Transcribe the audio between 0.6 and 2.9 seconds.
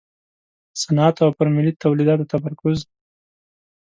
صنعت او پر ملي تولیداتو تمرکز.